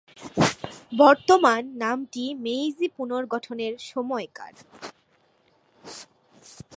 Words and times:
বর্তমান 0.97 1.61
নামটি 1.75 2.23
মেইজি 2.35 2.87
পুনর্গঠনের 2.97 3.73
সময়কার। 3.91 4.53